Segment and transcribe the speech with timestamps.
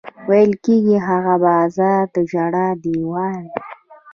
[0.29, 3.45] ویل کېږي هغه بازار د ژړا دېوال.